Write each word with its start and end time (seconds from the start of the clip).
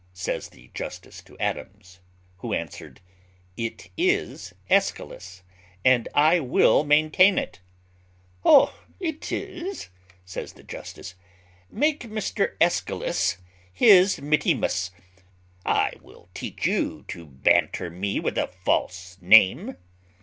says 0.13 0.49
the 0.49 0.71
justice 0.73 1.21
to 1.21 1.37
Adams; 1.37 1.99
who 2.37 2.53
answered, 2.55 3.01
"It 3.55 3.91
is 3.95 4.51
Aeschylus, 4.67 5.43
and 5.85 6.07
I 6.15 6.39
will 6.39 6.83
maintain 6.83 7.37
it." 7.37 7.59
"Oh! 8.43 8.81
it 8.99 9.31
is," 9.31 9.89
says 10.25 10.53
the 10.53 10.63
justice: 10.63 11.13
"make 11.69 11.99
Mr 12.09 12.55
Aeschylus 12.59 13.37
his 13.71 14.19
mittimus. 14.19 14.89
I 15.67 15.93
will 16.01 16.29
teach 16.33 16.65
you 16.65 17.05
to 17.09 17.27
banter 17.27 17.91
me 17.91 18.19
with 18.19 18.39
a 18.39 18.47
false 18.47 19.19
name." 19.21 19.77